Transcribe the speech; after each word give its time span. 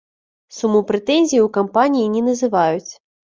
Суму 0.59 0.79
прэтэнзій 0.91 1.43
у 1.43 1.49
кампаніі 1.59 2.07
не 2.17 2.25
называюць. 2.31 2.91